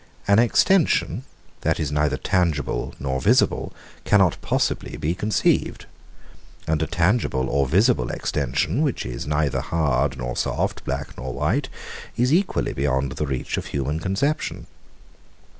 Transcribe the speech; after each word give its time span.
An 0.27 0.39
extension, 0.39 1.25
that 1.61 1.79
is 1.79 1.91
neither 1.91 2.17
tangible 2.17 2.95
nor 2.99 3.21
visible, 3.21 3.71
cannot 4.03 4.35
possibly 4.41 4.97
be 4.97 5.13
conceived: 5.13 5.85
and 6.65 6.81
a 6.81 6.87
tangible 6.87 7.47
or 7.47 7.67
visible 7.67 8.09
extension, 8.09 8.81
which 8.81 9.05
is 9.05 9.27
neither 9.27 9.61
hard 9.61 10.17
nor 10.17 10.35
soft, 10.35 10.83
black 10.85 11.15
nor 11.17 11.33
white, 11.35 11.69
is 12.17 12.33
equally 12.33 12.73
beyond 12.73 13.11
the 13.11 13.27
reach 13.27 13.57
of 13.57 13.67
human 13.67 13.99
conception. 13.99 14.65